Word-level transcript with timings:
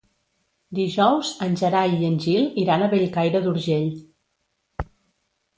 Dijous 0.77 1.33
en 1.49 1.57
Gerai 1.61 1.93
i 1.99 2.09
en 2.09 2.17
Gil 2.25 2.47
iran 2.63 2.87
a 2.87 2.89
Bellcaire 2.95 3.43
d'Urgell. 3.45 3.87